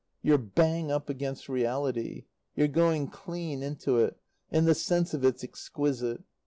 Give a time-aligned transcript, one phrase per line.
[0.23, 2.23] You're bang up against reality
[2.55, 4.17] you're going clean into it
[4.49, 6.23] and the sense of it's exquisite.